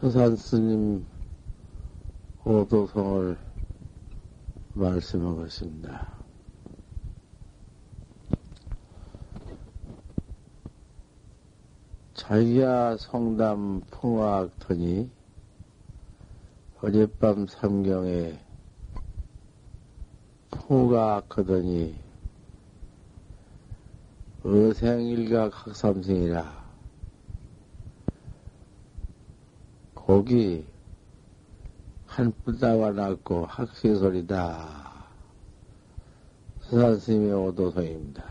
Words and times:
서산 0.00 0.36
스님 0.36 1.04
오도성을 2.44 3.36
말씀하겠습니다. 4.74 6.06
자기야 12.14 12.96
성담 12.98 13.80
풍화학터니 13.90 15.10
어젯밤 16.80 17.48
삼경에 17.48 18.38
풍우가 20.50 21.24
하더니 21.28 21.98
의생일각 24.44 25.66
학삼생이라 25.66 26.57
고기 30.08 30.64
한 32.06 32.32
뿔다가 32.42 32.92
났고 32.92 33.44
학시소리다. 33.44 35.04
수산스님의 36.62 37.34
오도성입니다. 37.34 38.24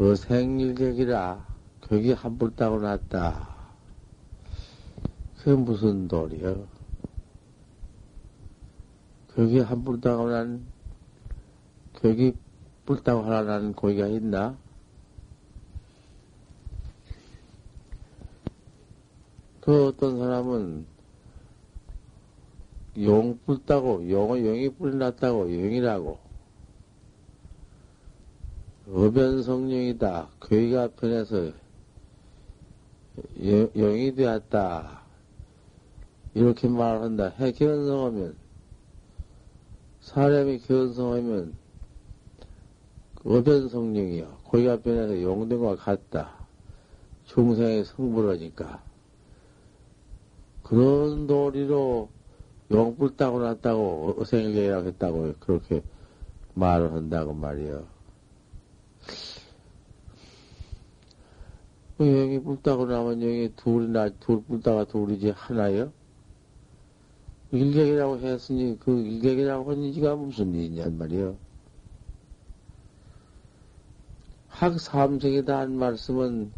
어생일객이라 0.00 1.46
격이 1.82 2.10
한 2.10 2.38
뿔따고 2.38 2.80
났다. 2.80 3.54
그게 5.38 5.54
무슨 5.54 6.08
도리여? 6.08 6.66
격이 9.36 9.60
한 9.60 9.84
뿔따고 9.84 10.28
난, 10.28 10.66
격이 12.02 12.34
뿔따고 12.84 13.22
하나 13.22 13.42
나는 13.42 13.72
고기가 13.74 14.08
있나? 14.08 14.58
그 19.70 19.86
어떤 19.86 20.18
사람은 20.18 20.84
용 23.02 23.38
뿔따고, 23.46 24.10
용은 24.10 24.44
용이 24.44 24.68
뿔이 24.68 24.96
났다고, 24.96 25.42
용이라고. 25.54 26.18
어변성령이다. 28.92 30.28
괴가 30.42 30.88
변해서 30.88 31.52
용이 33.40 34.12
되었다. 34.16 35.02
이렇게 36.34 36.66
말을 36.66 37.02
한다. 37.02 37.28
해 37.38 37.52
견성하면, 37.52 38.34
사람이 40.00 40.58
견성하면, 40.62 41.54
어변성령이요. 43.24 44.38
고기가 44.42 44.80
변해서 44.80 45.22
용된 45.22 45.60
것 45.60 45.78
같다. 45.78 46.34
중생의 47.26 47.84
성불하니까. 47.84 48.89
그런 50.70 51.26
도리로 51.26 52.08
용불 52.70 53.16
따고 53.16 53.40
났다고 53.40 54.14
어생일계라고 54.20 54.86
했다고 54.86 55.34
그렇게 55.40 55.82
말을 56.54 56.92
한다고 56.92 57.34
말이요. 57.34 57.84
그 61.98 62.04
영이 62.04 62.38
불따고 62.38 62.86
나면 62.86 63.18
영이 63.18 63.52
둘이나 63.56 64.10
둘 64.20 64.44
불따가 64.44 64.84
둘이지 64.84 65.30
하나요? 65.30 65.92
일객이라고 67.50 68.20
했으니 68.20 68.78
그 68.78 68.92
일객이라고 68.92 69.72
한 69.72 69.92
지가 69.92 70.14
무슨 70.14 70.54
일이냔 70.54 70.96
말이요. 70.96 71.36
학삼생이다 74.46 75.58
한 75.58 75.74
말씀은 75.74 76.52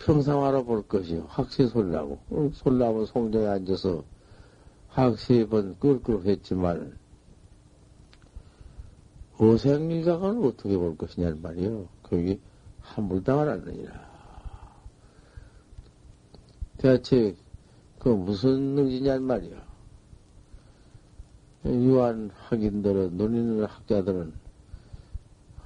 평상화로 0.00 0.64
볼 0.64 0.82
것이요. 0.82 1.26
확시 1.28 1.66
솔라고. 1.66 2.18
솔라면 2.54 3.06
송정에 3.06 3.46
앉아서 3.46 4.04
확시 4.88 5.46
번 5.48 5.78
꿀꿀 5.78 6.26
했지만, 6.26 6.96
어생일각은 9.38 10.44
어떻게 10.44 10.76
볼 10.76 10.96
것이냐는 10.96 11.40
말이요. 11.40 11.86
거기 12.02 12.40
함불당을 12.80 13.48
않느니라. 13.48 14.10
대체 16.78 17.36
그 17.98 18.08
무슨 18.08 18.78
의지냔 18.78 19.22
말이요. 19.22 19.56
유한 21.66 22.30
학인들은, 22.34 23.16
눈 23.18 23.34
있는 23.34 23.64
학자들은 23.64 24.32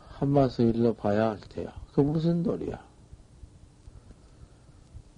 한마서 0.08 0.64
일러 0.64 0.92
봐야 0.92 1.30
할 1.30 1.40
테야. 1.48 1.72
그 1.92 2.00
무슨 2.00 2.42
도리야. 2.42 2.93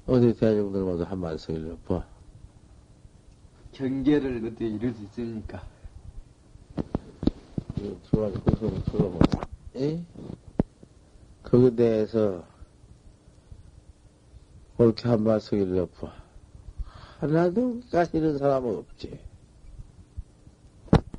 어디 0.07 0.33
대중들마다 0.35 1.11
한 1.11 1.19
말씀 1.19 1.57
일러봐. 1.57 2.05
경계를 3.73 4.41
그때 4.41 4.67
이룰 4.67 4.95
수 4.95 5.03
있으니까. 5.03 5.63
들어가서 7.75 8.43
그걸 8.45 8.85
들어보자. 8.85 9.41
에? 9.77 10.01
거기에 11.43 11.75
대해서 11.75 12.45
옳게 14.79 15.09
한 15.09 15.25
말씀 15.25 15.59
일러봐. 15.61 16.13
하나도 17.19 17.81
까시는 17.91 18.39
사람은 18.39 18.77
없지. 18.77 19.19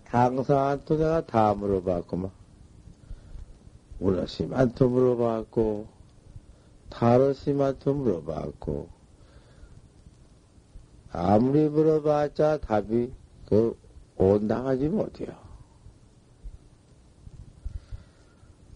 강사한테 0.06 0.98
내가 0.98 1.26
다 1.26 1.54
물어봤구만. 1.54 2.32
또 4.76 4.90
물어봤고, 4.90 5.97
타로심한테 6.98 7.92
물어봤고, 7.92 8.90
아무리 11.12 11.70
물어봤자 11.70 12.58
답이 12.58 13.14
그 13.46 13.78
온당하지 14.18 14.90
못해요. 14.90 15.30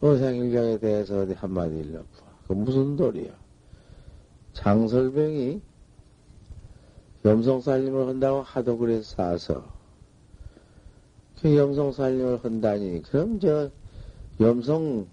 어생일경에 0.01 0.77
대해서 0.77 1.21
어디 1.21 1.33
한마디 1.33 1.79
일러봐. 1.79 2.05
그 2.47 2.53
무슨 2.53 2.95
도리야? 2.95 3.31
장설병이 4.53 5.59
염성살림을 7.25 8.07
한다고 8.07 8.43
하도 8.43 8.77
그래서 8.77 9.15
사서 9.15 9.65
그 11.41 11.55
염성살림을 11.57 12.43
한다니 12.43 13.01
그럼 13.01 13.39
저 13.39 13.71
염성 14.39 15.07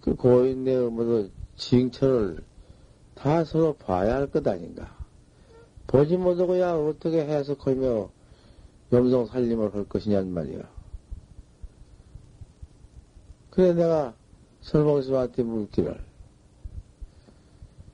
그 0.00 0.16
고인의 0.16 0.74
의무도 0.74 1.41
징처를 1.56 2.38
다 3.14 3.44
서로 3.44 3.74
봐야 3.74 4.16
할 4.16 4.26
것 4.26 4.46
아닌가. 4.46 4.96
보지 5.86 6.16
못하고야 6.16 6.74
어떻게 6.74 7.24
해석하며 7.24 8.10
염성 8.92 9.26
살림을 9.26 9.74
할 9.74 9.84
것이냔 9.88 10.32
말이야. 10.32 10.62
그래 13.50 13.74
내가 13.74 14.14
설봉스한테 14.62 15.42
묻기를 15.42 16.00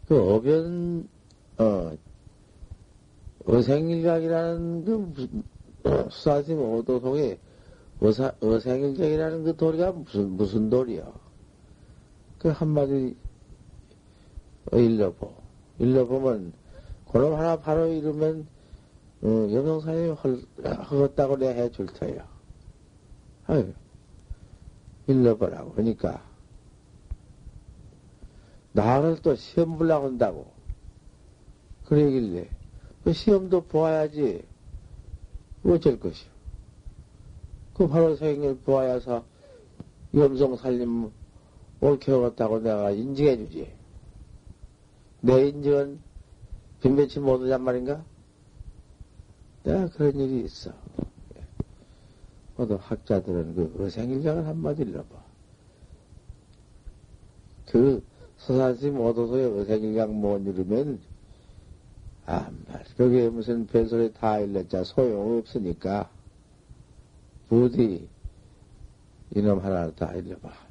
그 0.06 0.16
어변 0.34 1.08
어 1.58 1.96
어생일각이라는 3.44 4.84
그 4.84 5.42
어, 5.84 6.08
수사심 6.10 6.60
오도송에 6.60 7.38
어사, 8.00 8.32
어생일각이라는 8.40 9.44
그 9.44 9.56
도리가 9.56 9.92
무슨 9.92 10.30
무슨 10.36 10.70
도리야? 10.70 11.10
그 12.38 12.48
한마디 12.50 13.16
일러보. 14.72 15.32
일러보면, 15.78 16.52
그럼 17.10 17.34
하나 17.34 17.56
바로 17.56 17.86
이르면, 17.86 18.46
어, 19.22 19.28
염성사님이 19.28 20.14
허겄다고 20.14 21.38
내가 21.38 21.62
해줄 21.62 21.86
터요. 21.86 22.22
아유, 23.46 23.72
일러보라고. 25.06 25.72
그러니까, 25.72 26.22
나를 28.72 29.20
또 29.22 29.34
시험 29.34 29.78
불라고 29.78 30.06
한다고. 30.06 30.52
그러길래, 31.86 32.48
그 33.04 33.12
시험도 33.12 33.62
보아야지. 33.62 34.44
어쩔 35.64 35.98
것이오. 35.98 36.28
그 37.74 37.88
바로 37.88 38.16
생일 38.16 38.56
보아야서 38.58 39.24
염성 40.14 40.56
살림 40.56 41.10
옳게 41.80 42.10
먹었다고 42.10 42.60
내가 42.60 42.90
인증해 42.90 43.36
주지. 43.36 43.77
내 45.20 45.48
인증은 45.48 45.98
빈배치 46.80 47.20
못하냔 47.20 47.62
말인가? 47.62 48.04
내가 49.64 49.88
그런 49.88 50.14
일이 50.20 50.44
있어. 50.44 50.72
모두 52.56 52.78
학자들은 52.80 53.54
그 53.54 53.84
어생일장을 53.84 54.46
한마디 54.46 54.82
일러봐. 54.82 55.16
그 57.66 58.02
서산심 58.38 58.98
오도소의 58.98 59.60
어생일장 59.60 60.20
못 60.20 60.38
이루면, 60.38 61.00
아, 62.26 62.50
말, 62.66 62.84
그게 62.96 63.28
무슨 63.28 63.66
별소리 63.66 64.12
다 64.14 64.38
일렀자 64.38 64.84
소용없으니까, 64.84 66.10
부디 67.48 68.08
이놈 69.34 69.58
하나를 69.58 69.94
다 69.94 70.12
일러봐. 70.14 70.67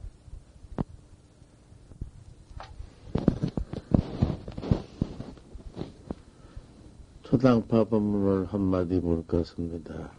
초당파 7.37 7.83
법문을 7.83 8.47
한마디 8.47 8.95
물 8.95 9.23
것입니다. 9.27 10.11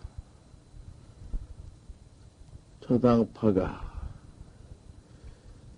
초당파가 2.78 3.82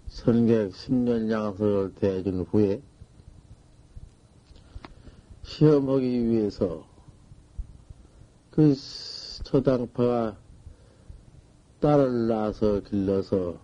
선객 0.06 0.70
10년 0.72 1.30
양석을 1.30 1.94
대해준 1.94 2.42
후에 2.42 2.82
시험하기 5.42 6.28
위해서 6.28 6.84
그 8.50 8.74
초당파가 9.44 10.36
딸을 11.80 12.28
낳아서 12.28 12.80
길러서 12.80 13.58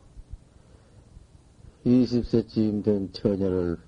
20세쯤 1.84 2.82
된 2.82 3.12
처녀를 3.12 3.78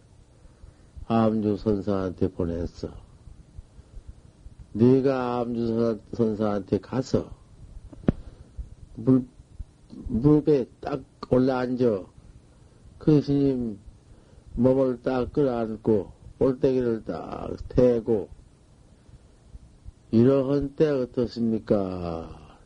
암주 1.07 1.57
선사한테 1.57 2.29
보냈어. 2.29 3.08
네가 4.79 5.41
암주 5.41 5.99
선사한테 6.13 6.79
가서 6.79 7.33
물, 8.95 9.25
무릎에 10.07 10.67
딱 10.81 11.03
올라앉아 11.31 12.07
그 12.99 13.21
스님 13.21 13.81
몸을 14.55 15.03
딱 15.03 15.33
끌어안고 15.33 16.13
볼때기를 16.39 17.05
딱 17.05 17.57
대고 17.69 18.29
이러한 20.13 20.77
때 20.77 20.89
어떻습니까? 20.89 22.57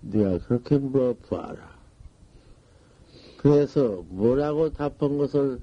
네가 0.00 0.38
그렇게 0.46 0.76
물어봐라. 0.76 1.70
그래서 3.38 4.04
뭐라고 4.08 4.72
답한 4.72 5.18
것을 5.18 5.60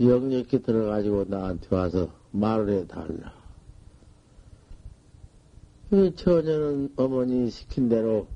영역히 0.00 0.62
들어가지고 0.62 1.26
나한테 1.28 1.74
와서 1.74 2.10
말을 2.32 2.80
해달라. 2.80 3.41
그 5.92 6.14
처녀는 6.14 6.94
어머니 6.96 7.50
시킨 7.50 7.90
대로 7.90 8.26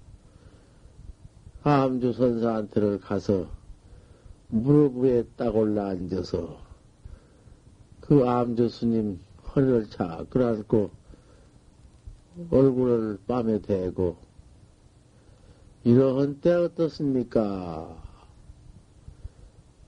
암주 1.63 2.13
선사한테를 2.13 3.01
가서 3.01 3.49
무릎 4.49 4.99
위에 4.99 5.25
딱 5.37 5.57
올라 5.57 5.87
앉아서 5.87 6.59
그 8.03 8.29
암주 8.29 8.69
스님 8.69 9.21
허리를 9.55 9.89
착 9.89 10.29
끌어안고 10.29 10.91
얼굴을 12.51 13.21
뺨에 13.27 13.63
대고 13.63 14.19
이러한 15.85 16.43
때 16.43 16.53
어떻습니까? 16.53 17.97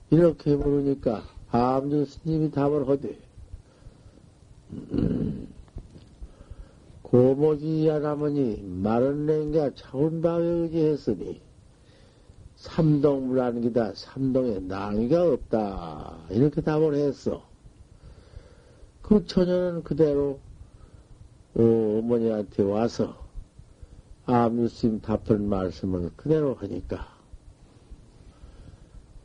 이렇게 0.09 0.55
물으니까 0.55 1.21
암주 1.51 2.05
스님이 2.05 2.49
답을 2.49 2.89
하되 2.89 3.15
고모지 7.09 7.87
할아머니 7.87 8.61
마른 8.61 9.25
냉가 9.25 9.71
차운바에 9.73 10.43
의지했으니 10.43 11.41
삼동 12.55 13.29
물안기다 13.29 13.93
삼동에 13.95 14.59
낭이가 14.59 15.23
없다 15.23 16.17
이렇게 16.29 16.61
답을 16.61 16.93
했어. 16.93 17.43
그 19.01 19.25
처녀는 19.25 19.83
그대로 19.83 20.39
어, 21.55 21.63
어머니한테 21.97 22.61
와서 22.61 23.17
암유심 24.27 25.01
답한 25.01 25.49
말씀을 25.49 26.11
그대로 26.15 26.53
하니까 26.53 27.07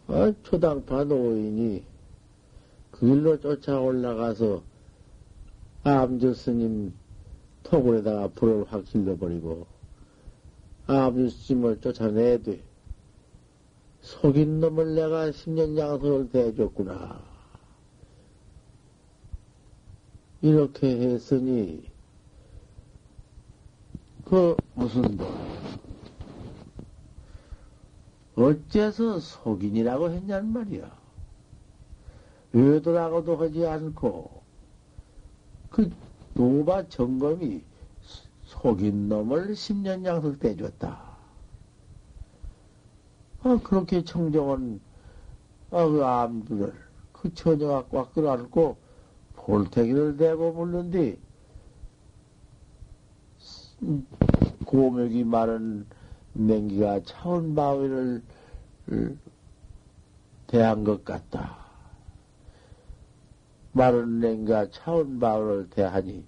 아, 0.07 0.33
초당파 0.43 1.05
노인이 1.05 1.85
그 2.93 3.01
길로 3.01 3.39
쫓아 3.39 3.79
올라가서 3.79 4.63
암주 5.83 6.33
스님 6.33 6.95
토굴에다가 7.65 8.29
불을 8.29 8.65
확 8.69 8.87
질러버리고 8.87 9.67
암주 10.87 11.31
스님을 11.31 11.81
쫓아내되 11.81 12.63
속인 14.03 14.61
놈을 14.61 14.95
내가 14.95 15.31
10년 15.31 15.79
양석을 15.79 16.29
대해줬구나. 16.29 17.23
이렇게 20.43 20.89
했으니 20.89 21.91
그 24.27 24.55
무슨 24.75 25.17
도 25.17 25.27
어째서 28.37 29.21
속인이라고 29.21 30.11
했냔 30.11 30.53
말이야. 30.53 31.05
외도라고도 32.53 33.37
하지 33.37 33.67
않고 33.67 34.43
그 35.71 35.91
노바 36.35 36.89
점검이 36.89 37.63
속인 38.45 39.09
놈을 39.09 39.55
10년 39.55 40.05
양석 40.05 40.39
대줬다. 40.39 41.15
아, 43.43 43.61
그렇게 43.63 44.05
청정은 44.05 44.81
아, 45.71 45.87
그 45.87 46.05
암들을 46.05 46.73
그 47.13 47.35
처녀가 47.35 47.85
꽉 47.91 48.13
끌어안고 48.15 48.77
볼태기를 49.37 50.17
대고 50.17 50.53
물는디 50.53 51.19
고목이 54.65 55.25
마른 55.25 55.87
냉기가 56.33 57.01
차원 57.05 57.55
바위를 57.55 58.23
대한 60.47 60.85
것 60.85 61.05
같다. 61.05 61.64
마른 63.75 64.21
냉기가 64.21 64.71
차원 64.71 65.19
바위를 65.19 65.69
대하니 65.69 66.25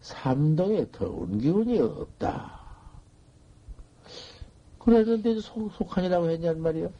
삼동에 0.00 0.90
더운 0.90 1.38
기운이 1.38 1.78
없다. 1.80 2.60
그랬는데 4.78 5.38
속, 5.40 5.70
속한이라고 5.72 6.28
했냔 6.30 6.60
말이요. 6.60 6.90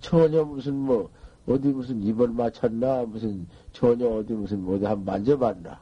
전혀 0.00 0.44
무슨 0.44 0.74
뭐 0.74 1.10
어디 1.46 1.68
무슨 1.68 2.00
입을 2.02 2.28
맞췄나 2.28 3.04
무슨 3.04 3.48
전혀 3.72 4.08
어디 4.08 4.32
무슨 4.32 4.66
어디 4.68 4.84
한 4.84 5.04
만져봤나. 5.04 5.80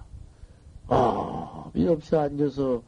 아, 0.88 1.71
이 1.75 1.87
없이 1.87 2.17
앉아서 2.17 2.82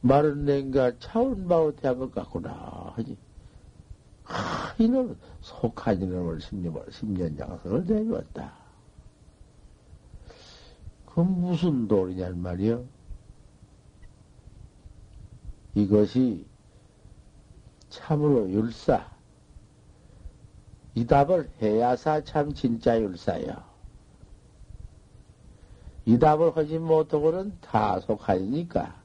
마른 0.00 0.44
냉가 0.44 0.98
차운바오 0.98 1.76
대한 1.76 1.98
것 2.00 2.12
같구나 2.12 2.92
하지. 2.96 3.16
아, 4.24 4.74
이놈 4.78 5.18
속한 5.40 6.02
이놈을 6.02 6.38
10년, 6.38 6.88
10년 6.90 7.38
장성을 7.38 7.84
내주었다. 7.84 8.52
그건 11.06 11.40
무슨 11.40 11.88
돌이냔 11.88 12.40
말이요. 12.40 12.84
이것이 15.74 16.46
참으로 17.90 18.48
율사. 18.50 19.10
이 20.94 21.06
답을 21.06 21.50
해야사 21.60 22.22
참 22.24 22.52
진짜 22.54 23.00
율사야. 23.00 23.72
이 26.04 26.18
답을 26.18 26.56
하지 26.56 26.78
못하고는 26.78 27.58
다 27.60 28.00
속하니까. 28.00 29.00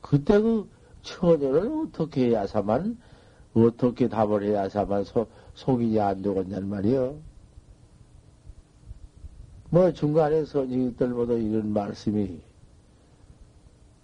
그때 0.00 0.40
그 0.40 0.68
처녀를 1.02 1.86
어떻게 1.86 2.28
해야사만, 2.28 2.98
어떻게 3.64 4.08
답을 4.08 4.42
해야 4.42 4.68
사만 4.68 5.04
소, 5.04 5.26
속이지 5.54 5.98
안 5.98 6.20
되겠냔 6.20 6.68
말이요. 6.68 7.16
뭐 9.70 9.92
중간에 9.92 10.44
선생님들보다 10.44 11.32
이런 11.34 11.72
말씀이 11.72 12.40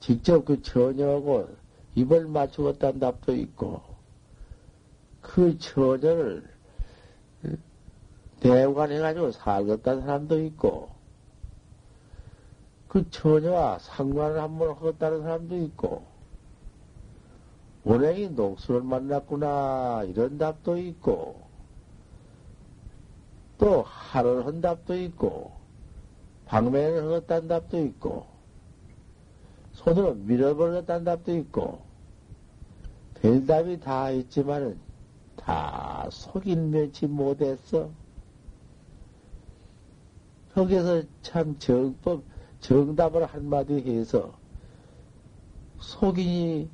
직접 0.01 0.45
그 0.45 0.63
처녀하고 0.63 1.49
입을 1.95 2.27
맞추었다는 2.27 2.99
답도 2.99 3.35
있고, 3.35 3.83
그 5.21 5.59
처녀를 5.59 6.43
대관해가지고 8.41 9.33
살겠다는 9.33 10.01
사람도 10.03 10.41
있고, 10.47 10.91
그 12.89 13.09
처녀와 13.11 13.79
상관을 13.79 14.41
한번 14.41 14.71
하겠다는 14.71 15.23
사람도 15.23 15.57
있고, 15.59 16.12
원행이 17.85 18.31
녹수를 18.31 18.83
만났구나, 18.83 20.05
이런 20.07 20.39
답도 20.39 20.79
있고, 20.79 21.43
또 23.59 23.83
하를 23.83 24.47
한 24.47 24.61
답도 24.61 24.97
있고, 24.97 25.53
방맹을 26.47 27.05
하겠다는 27.05 27.49
답도 27.49 27.85
있고, 27.87 28.27
손으로 29.73 30.15
밀어버렸다는 30.15 31.05
답도 31.05 31.37
있고, 31.39 31.83
별답이 33.15 33.81
다 33.81 34.11
있지만은, 34.11 34.79
다 35.37 36.07
속인 36.11 36.71
면치 36.71 37.07
못했어. 37.07 37.91
거기서 40.55 41.03
참 41.23 41.59
정법, 41.59 42.23
정답을 42.61 43.25
한마디 43.27 43.75
해서, 43.81 44.35
속인이, 45.81 46.69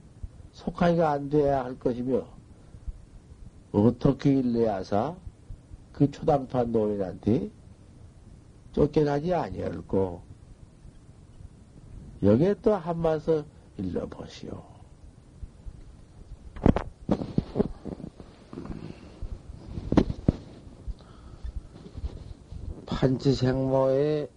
속하기가 0.59 1.11
안 1.11 1.31
돼야 1.31 1.65
할 1.65 1.79
것이며, 1.79 2.27
어떻게 3.71 4.33
일래야사 4.33 5.15
그 5.93 6.11
초당파 6.11 6.65
노인한테 6.65 7.51
쫓겨나지 8.73 9.33
아니었고, 9.33 10.21
여기에 12.25 12.57
또 12.61 12.75
한마서 12.75 13.45
일러보시오. 13.77 14.65
판치생모에 22.87 24.29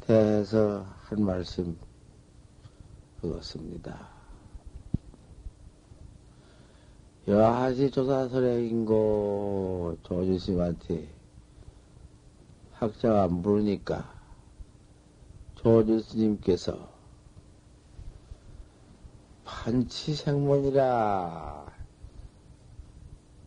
대해서 0.00 0.84
한 1.04 1.24
말씀 1.24 1.78
그렇습니다. 3.22 4.19
여하시 7.28 7.90
조사설의 7.90 8.68
인고 8.70 9.98
조주스님한테 10.02 11.08
학자가 12.72 13.28
물으니까 13.28 14.10
조주스님께서 15.56 16.88
판치생문이라 19.44 20.80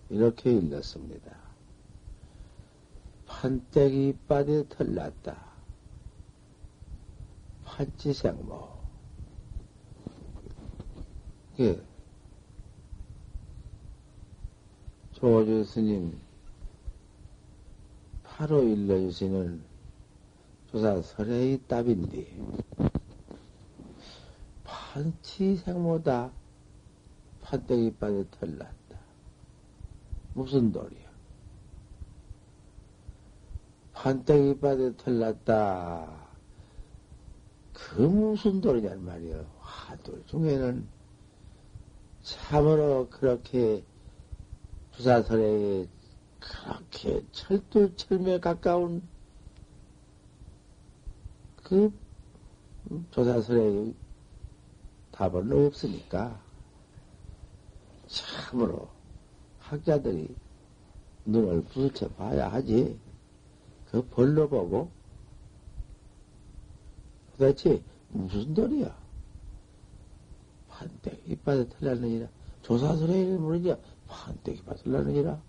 이렇게 0.10 0.52
일렀습니다. 0.52 1.36
판때기 3.26 4.10
이빠에 4.10 4.64
털났다. 4.70 5.42
판치생모. 7.66 8.70
예. 11.62 11.93
조주 15.24 15.64
스님 15.64 16.20
바로 18.26 18.62
일러주시는 18.62 19.64
조사 20.70 21.02
설의 21.02 21.62
답인데 21.66 22.28
판치생모다 24.66 26.30
판때기 27.42 27.94
빠에 28.02 28.26
털났다. 28.32 29.00
무슨 30.34 30.74
도리야? 30.74 31.10
판때기 33.94 34.60
빠에 34.60 34.94
털났다. 34.98 36.28
그 37.72 38.02
무슨 38.02 38.60
도리냔 38.60 39.06
말이야. 39.06 39.42
화돌 39.62 40.22
중에는 40.26 40.86
참으로 42.24 43.08
그렇게 43.10 43.86
부사설에 44.96 45.88
그렇게 46.40 47.24
철두철미에 47.32 48.40
가까운 48.40 49.02
그 51.64 51.92
조사설의 53.12 53.94
답은 55.12 55.52
없으니까 55.52 56.40
참으로 58.08 58.90
학자들이 59.60 60.36
눈을 61.26 61.64
부딪혀 61.64 62.10
봐야 62.10 62.52
하지. 62.52 63.00
그 63.90 64.06
벌로 64.08 64.50
보고 64.50 64.92
도대체 67.32 67.82
무슨 68.10 68.54
돌이야? 68.54 68.96
판때기 70.68 71.32
이빠에 71.32 71.68
털렸느니라. 71.70 72.28
조사설의 72.64 73.22
일물이냐? 73.22 73.78
판때기 74.14 74.64
받으려느니라. 74.64 75.42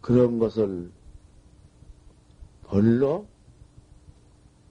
그런 0.00 0.38
것을 0.38 0.90
벌로 2.66 3.26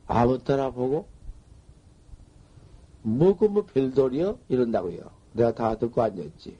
아무 0.07 0.39
따라 0.39 0.71
보고 0.71 1.07
뭐그 3.03 3.45
뭐 3.45 3.65
별돌이요? 3.65 4.39
이런다고요. 4.49 5.09
내가 5.33 5.53
다 5.53 5.77
듣고 5.77 6.01
앉았지. 6.01 6.57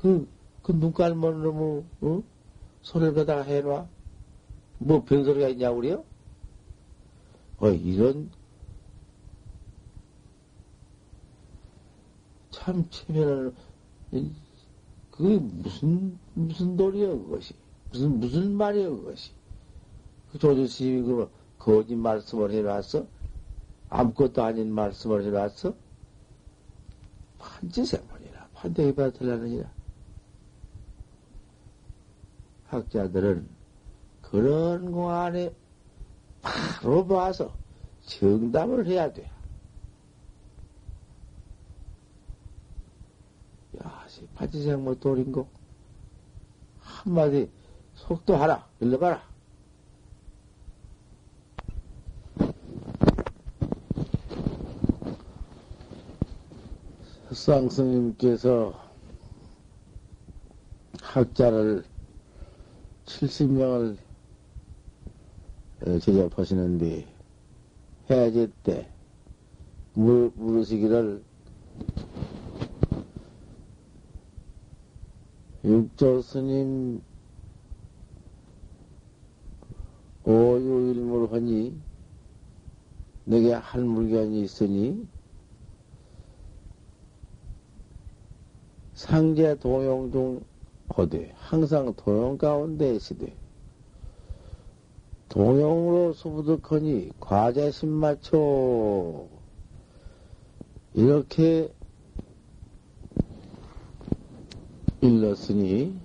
그, 0.00 0.28
그 0.62 0.72
눈깔만으로 0.72 1.52
뭐, 1.52 1.84
어? 2.00 2.22
손을 2.82 3.14
거다가 3.14 3.42
해놔? 3.42 3.86
뭐 4.78 5.04
별소리가 5.04 5.48
있냐고 5.48 5.76
그래요? 5.76 6.04
어, 7.58 7.68
이런 7.68 8.30
참 12.62 12.88
체면을 12.90 13.52
그게 15.10 15.36
무슨 15.36 16.16
무슨 16.34 16.76
도리여 16.76 17.18
그것이? 17.18 17.54
무슨 17.90 18.20
무슨 18.20 18.52
말이여 18.52 18.90
그것이? 18.90 19.32
그 20.30 20.38
조조스님이 20.38 21.02
그 21.02 21.30
거짓 21.58 21.96
말씀을 21.96 22.52
해놨어? 22.52 23.04
아무것도 23.88 24.44
아닌 24.44 24.72
말씀을 24.72 25.24
해놨어? 25.24 25.74
판지생문이라 27.40 28.48
판대기 28.54 28.94
받으려느니라. 28.94 29.68
학자들은 32.68 33.48
그런 34.20 34.92
공안에 34.92 35.52
바로 36.40 37.04
봐서 37.08 37.52
정답을 38.06 38.86
해야 38.86 39.12
돼. 39.12 39.28
파지생모 44.42 44.96
돌인고 44.98 45.46
한마디 46.80 47.48
속도하라 47.94 48.66
일러 48.80 48.98
가라. 48.98 49.22
쌍스님께서 57.30 58.74
학자를 61.00 61.84
70명을 63.06 63.96
제접하시는데 66.00 67.06
해제 68.10 68.50
때 68.64 68.90
물으시기를 69.94 71.22
육조 75.64 76.22
스님 76.22 77.02
오유일물하니 80.24 81.80
내게 83.24 83.52
할 83.52 83.82
물건이 83.82 84.42
있으니 84.42 85.06
상제 88.94 89.56
도용 89.56 90.12
중 90.12 90.42
거대 90.88 91.32
항상 91.36 91.92
도용 91.96 92.36
가운데 92.38 92.94
있으되. 92.94 93.34
동용으로 95.28 96.12
수부득하니 96.12 97.12
과제 97.18 97.70
신마초. 97.70 99.28
이렇게 100.94 101.72
일렀으니 105.02 105.98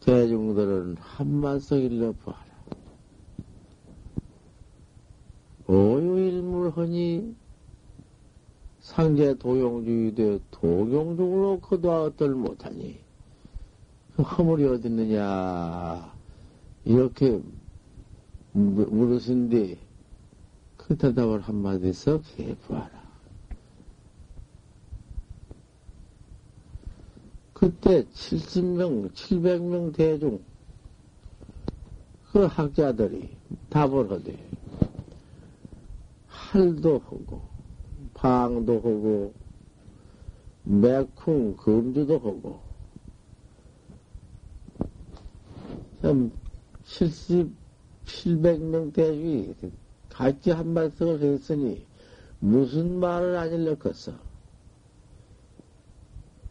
대중들은 0.00 0.96
한만석 0.98 1.78
일러보아라. 1.78 2.50
오유일물허니 5.68 7.36
상제 8.80 9.34
도용주의되 9.38 10.40
도용중으로 10.50 11.60
거두어 11.60 12.06
얻들 12.06 12.34
못하니 12.34 12.98
허물이 14.18 14.64
어딨느냐 14.64 16.12
이렇게 16.84 17.40
물으신데 18.52 19.78
그 20.76 20.96
대답을 20.96 21.40
한마디 21.42 21.92
써 21.92 22.20
해보아라. 22.36 22.99
그때 27.60 28.04
70명, 28.04 29.12
700명 29.12 29.94
대중, 29.94 30.42
그 32.32 32.46
학자들이 32.46 33.28
답을 33.68 34.10
하되, 34.10 34.34
할도 36.26 36.94
하고, 36.94 37.42
방도 38.14 38.76
하고, 38.76 39.34
매쿵, 40.64 41.56
금주도 41.56 42.14
하고, 42.14 42.60
참, 46.00 46.32
70, 46.86 47.54
700명 48.06 48.94
대중이 48.94 49.54
같이 50.08 50.50
한 50.50 50.72
말씀을 50.72 51.20
했으니, 51.20 51.84
무슨 52.38 52.98
말을 53.00 53.36
안 53.36 53.52
일렀겠어? 53.52 54.29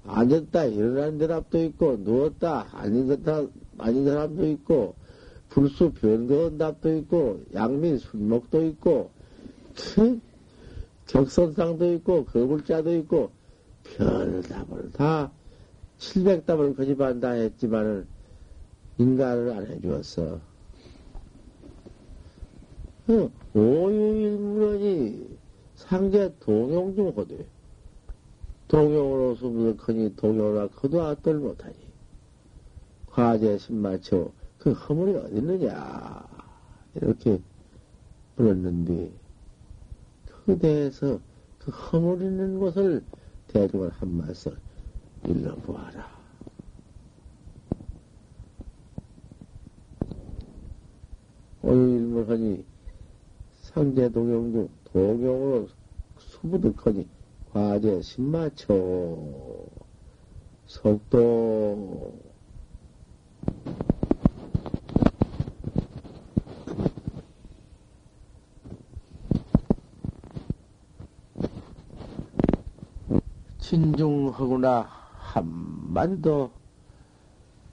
앉았다 0.05 0.65
일어나는 0.65 1.17
대답도 1.17 1.63
있고 1.63 1.97
누웠다 1.97 2.67
앉았다 2.71 3.47
많은 3.79 4.05
사람도 4.05 4.47
있고, 4.47 4.95
불수 5.47 5.91
변거언답도 5.93 6.97
있고, 6.97 7.41
양민 7.53 7.97
순목도 7.97 8.65
있고, 8.67 9.09
그 9.95 10.19
격선상도 11.07 11.93
있고, 11.95 12.25
거불자도 12.25 12.93
있고, 12.97 13.31
별답을 13.83 14.91
다, 14.91 15.31
700답을 15.97 16.75
거짓한다 16.75 17.31
했지만은, 17.31 18.05
인간을 18.97 19.51
안 19.51 19.65
해주었어. 19.67 20.41
그 23.07 23.31
오유일물언이 23.53 25.25
상제 25.75 26.35
동용 26.41 26.93
중 26.95 27.07
하되, 27.15 27.45
동용으로서 28.69 29.47
무슨 29.47 29.77
커니 29.77 30.15
동용으로 30.15 30.69
커도 30.69 31.01
아떨 31.01 31.39
못하니. 31.39 31.75
과제 33.07 33.57
신마초, 33.57 34.31
그 34.59 34.71
허물이 34.71 35.15
어딨느냐. 35.15 36.27
이렇게 36.95 37.41
물었는데, 38.35 39.11
그 40.45 40.59
대해서 40.59 41.19
그 41.57 41.71
허물 41.71 42.21
있는 42.21 42.59
곳을 42.59 43.03
대중을 43.47 43.89
한 43.89 44.15
말씀 44.15 44.55
일러보아라. 45.25 46.07
오늘 51.63 51.89
일물하니 51.89 52.65
상제 53.61 54.09
동용 54.09 54.51
중 54.51 54.69
동용으로 54.85 55.67
수부득하니 56.19 57.07
과제 57.53 58.01
신마초 58.01 59.67
속도. 60.67 62.13
진중하구나 73.57 74.89
한마디도 75.17 76.51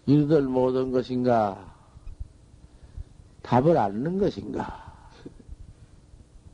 이르들 0.07 0.43
못한 0.43 0.91
것인가? 0.91 1.75
답을 3.43 3.79
않는 3.79 4.19
것인가? 4.19 4.85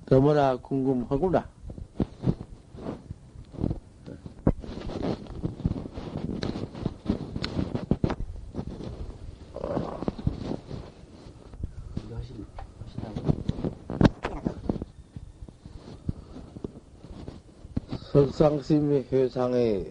너무나 0.06 0.56
궁금하구나. 0.56 1.48
석상스님의 18.42 19.06
회상에 19.12 19.86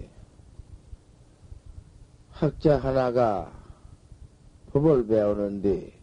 학자 2.32 2.78
하나가 2.80 3.50
법을 4.74 5.08
배우는데 5.08 5.94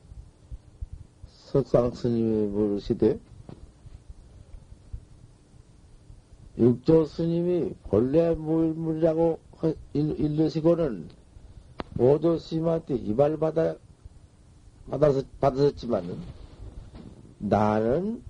석상스님이 1.27 2.47
물으시되 2.47 3.21
육조 6.57 7.05
스님이 7.05 7.75
본래 7.91 8.35
물물이라고 8.35 9.39
일르시고는 9.93 11.11
오조 11.99 12.39
스님한테 12.39 12.95
이발 12.95 13.37
받아, 13.37 13.77
받아서, 14.89 15.23
받았지만은 15.39 16.19
나는 17.41 18.23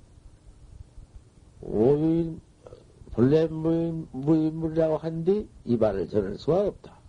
오유일, 1.60 2.40
본래 3.18 3.48
무인물이라고 3.48 4.98
한뒤 4.98 5.48
이발을 5.64 6.08
전할 6.08 6.38
수가 6.38 6.68
없다. 6.68 7.00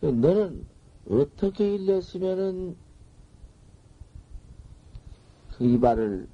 너는 0.00 0.64
어떻게 1.06 1.74
일렀으면은 1.74 2.74
그 5.54 5.64
이발을 5.64 6.26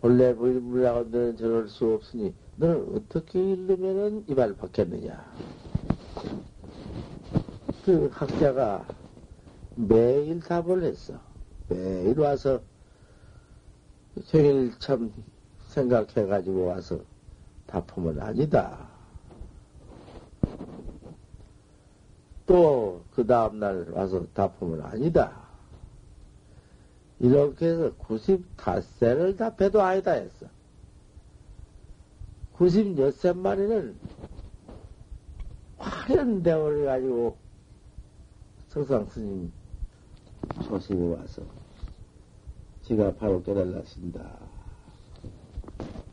본래 0.00 0.32
무인물이라고 0.32 1.04
너는 1.04 1.36
전할 1.36 1.68
수 1.68 1.94
없으니 1.94 2.34
너는 2.56 2.96
어떻게 2.96 3.40
일르면은 3.40 4.24
이발을 4.28 4.56
받겠느냐. 4.56 5.36
그 7.84 8.10
학자가 8.12 8.88
매일 9.76 10.40
답을 10.40 10.82
했어. 10.82 11.20
매일 11.68 12.18
와서 12.18 12.60
생일 14.24 14.72
참 14.78 15.12
생각해가지고 15.68 16.66
와서 16.66 17.00
답하면 17.66 18.20
아니다. 18.20 18.88
또 22.46 22.98
그 23.18 23.26
다음날 23.26 23.90
와서 23.90 24.24
답하면 24.32 24.80
아니다. 24.80 25.42
이렇게 27.18 27.66
해서 27.66 27.92
95세를 27.96 29.36
답해도 29.36 29.82
아니다 29.82 30.12
했어. 30.12 30.46
96세만에는 32.56 33.94
화려한 35.78 36.44
대화를 36.44 36.84
가지고 36.84 37.36
성상 38.68 39.04
스님 39.06 39.50
조심히 40.62 41.12
와서 41.12 41.42
지가 42.88 43.14
바로 43.16 43.42
깨달라신다. 43.42 44.38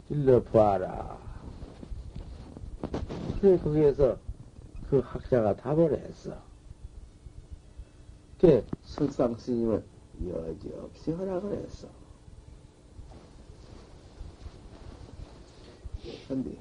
일러 0.09 0.43
보아라. 0.43 1.17
그래, 3.39 3.57
거기에서 3.57 4.17
그 4.89 4.99
학자가 4.99 5.55
답을 5.55 5.97
했어. 5.97 6.38
그 8.41 8.65
석상 8.83 9.38
스님은 9.38 9.85
여지없이 10.27 11.11
허락을 11.11 11.63
했어. 11.63 11.88
근데 16.27 16.57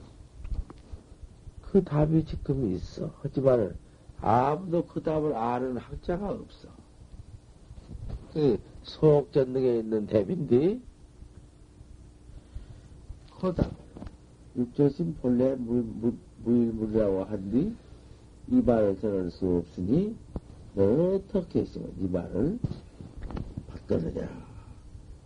그 1.61 1.83
답이 1.83 2.24
지금 2.24 2.72
있어. 2.72 3.12
하지만 3.20 3.77
아무도 4.20 4.87
그 4.87 5.03
답을 5.03 5.35
아는 5.35 5.77
학자가 5.77 6.31
없어. 6.31 6.68
그 8.33 8.61
소옥전 8.85 9.53
등에 9.53 9.79
있는 9.79 10.07
대비인데 10.07 10.81
그 13.40 13.55
답. 13.55 13.73
육조심 14.57 15.16
본래 15.20 15.57
무일물이라고 16.44 17.25
한뒤 17.25 17.75
이 18.49 18.55
말을 18.61 18.99
전할 19.01 19.31
수 19.31 19.57
없으니 19.57 20.14
너 20.75 21.14
어떻게 21.14 21.61
했으면 21.61 21.92
이 22.01 22.07
말을 22.07 22.59
바꾸느냐. 23.68 24.29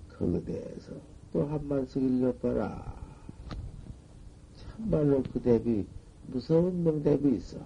그거에 0.08 0.42
대해서 0.44 0.92
또 1.32 1.44
한 1.46 1.66
말씩 1.68 2.02
읽어봐라. 2.02 2.96
참말로 4.56 5.22
그 5.32 5.40
대비 5.42 5.84
무서운 6.28 6.82
명대비 6.82 7.36
있어. 7.36 7.58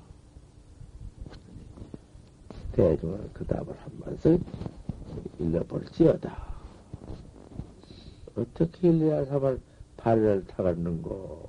대중은 2.73 3.31
그 3.35 3.45
답을 3.47 3.69
한 3.69 3.93
말씩 4.01 4.41
읽어볼지어다. 5.43 6.53
어떻게 8.37 8.89
읽어야 8.89 9.25
사발 9.25 9.59
발을 9.97 10.47
타갔는고? 10.47 11.49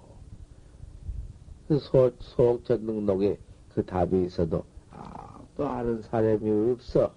그 1.67 1.79
소, 1.79 2.11
소옥전등록에 2.19 3.39
그 3.73 3.85
답이 3.85 4.25
있어도 4.25 4.65
아또 4.91 5.67
아는 5.67 6.01
사람이 6.01 6.71
없어. 6.71 7.13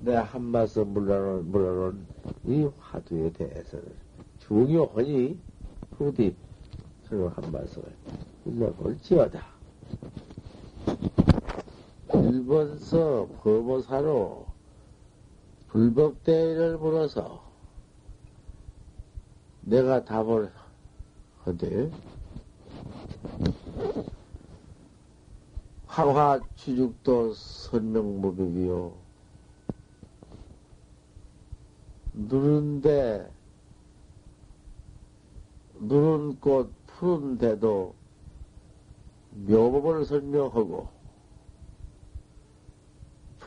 내가 0.00 0.22
한 0.22 0.42
말씀 0.42 0.88
물러놓은, 0.88 1.50
물러놓은 1.50 2.06
이 2.46 2.68
화두에 2.78 3.32
대해서는 3.32 3.86
중요하니 4.40 5.38
부디 5.92 6.34
저는 7.08 7.28
한 7.28 7.52
말씀을 7.52 7.88
일러볼지어다. 8.46 9.46
일본서 12.28 13.26
법보사로 13.42 14.46
불법대회를 15.68 16.76
물어서 16.76 17.42
내가 19.62 20.04
답을 20.04 20.52
하되 21.44 21.90
화화 25.86 26.40
취죽도 26.54 27.32
선명무비비요. 27.32 28.92
누른데, 32.12 33.30
누른 35.80 36.40
꽃 36.40 36.72
푸른데도 36.86 37.94
묘법을 39.46 40.04
설명하고 40.04 40.97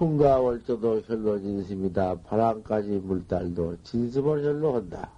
풍가월조도 0.01 1.01
혈로 1.01 1.39
진심이다. 1.39 2.21
바람까지 2.21 2.89
물달도 2.89 3.83
진심을 3.83 4.43
혈로 4.43 4.73
한다. 4.73 5.11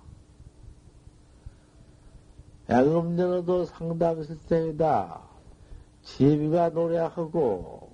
양음전어도 2.69 3.63
상당 3.63 4.21
실생이다. 4.21 5.21
제비가 6.01 6.71
노래하고 6.71 7.91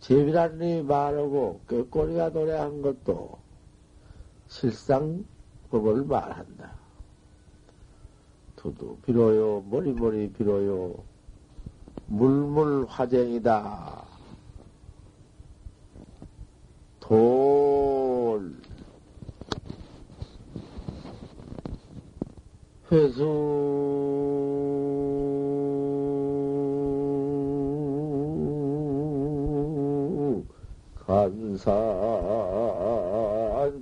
제비라는 0.00 0.86
말하고 0.86 1.60
꾀꼬리가 1.68 2.30
노래한 2.30 2.80
것도 2.80 3.36
실상 4.46 5.22
법을 5.70 6.06
말한다. 6.06 6.72
두두 8.56 8.96
비로요 9.04 9.64
머리머리 9.68 10.32
비로요 10.32 10.94
물물 12.06 12.86
화쟁이다. 12.88 14.07
돌 17.08 18.52
회수. 22.92 23.24
간산 31.06 31.66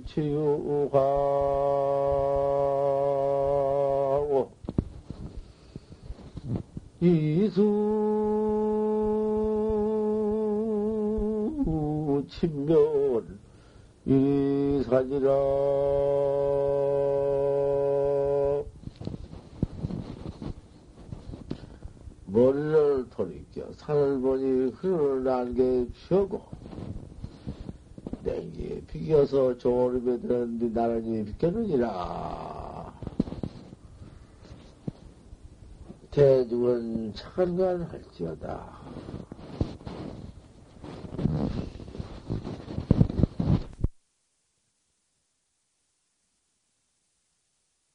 치유하고 0.05 0.97
이수 7.01 8.86
친면 12.27 13.39
이산이라. 14.05 15.31
머리를 22.27 23.09
돌이켜 23.09 23.65
산을 23.73 24.21
보니 24.21 24.71
흐르는 24.71 25.55
게 25.55 25.87
피하고 25.93 26.43
냉기에 28.23 28.81
비겨서 28.87 29.57
조름에 29.57 30.19
들었는데 30.19 30.73
나란히 30.73 31.25
비켰느니라. 31.25 32.93
대중은 36.11 37.13
착한 37.13 37.55
건 37.55 37.83
할지어다 37.83 38.79